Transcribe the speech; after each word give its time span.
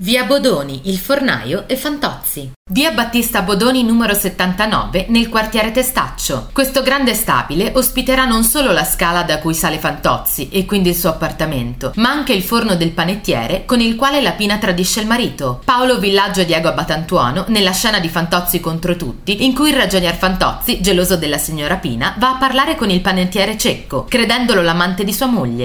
Via 0.00 0.22
Bodoni, 0.22 0.82
il 0.84 0.96
fornaio 0.96 1.64
e 1.66 1.74
Fantozzi. 1.74 2.52
Via 2.70 2.92
Battista 2.92 3.42
Bodoni 3.42 3.82
numero 3.82 4.14
79 4.14 5.06
nel 5.08 5.28
quartiere 5.28 5.72
Testaccio. 5.72 6.50
Questo 6.52 6.82
grande 6.82 7.14
stabile 7.14 7.72
ospiterà 7.74 8.24
non 8.24 8.44
solo 8.44 8.70
la 8.70 8.84
scala 8.84 9.22
da 9.22 9.38
cui 9.38 9.54
sale 9.54 9.78
Fantozzi 9.78 10.50
e 10.50 10.66
quindi 10.66 10.90
il 10.90 10.94
suo 10.94 11.08
appartamento, 11.08 11.92
ma 11.96 12.10
anche 12.10 12.32
il 12.32 12.44
forno 12.44 12.76
del 12.76 12.90
panettiere 12.92 13.64
con 13.64 13.80
il 13.80 13.96
quale 13.96 14.20
la 14.20 14.32
Pina 14.32 14.58
tradisce 14.58 15.00
il 15.00 15.08
marito. 15.08 15.62
Paolo 15.64 15.98
Villaggio 15.98 16.42
e 16.42 16.44
Diego 16.44 16.68
Abatantuono 16.68 17.46
nella 17.48 17.72
scena 17.72 17.98
di 17.98 18.08
Fantozzi 18.08 18.60
contro 18.60 18.94
tutti, 18.94 19.44
in 19.46 19.54
cui 19.54 19.70
il 19.70 19.76
ragionier 19.76 20.14
Fantozzi, 20.14 20.80
geloso 20.80 21.16
della 21.16 21.38
signora 21.38 21.76
Pina, 21.76 22.14
va 22.18 22.34
a 22.34 22.36
parlare 22.36 22.76
con 22.76 22.90
il 22.90 23.00
panettiere 23.00 23.56
cecco, 23.56 24.04
credendolo 24.04 24.62
l'amante 24.62 25.02
di 25.02 25.12
sua 25.12 25.26
moglie. 25.26 25.56